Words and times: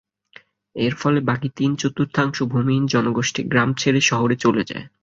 এর 0.75 0.93
ফলে 0.95 1.19
বাকি 1.21 1.47
তিন-চতুর্থাংশ 1.57 2.37
ভূমিহীন 2.51 2.85
জনগোষ্ঠী 2.87 3.41
গ্রাম 3.43 3.69
ছেড়ে 3.73 4.01
শহরে 4.01 4.35
চলে 4.35 4.63
যায়। 4.67 4.85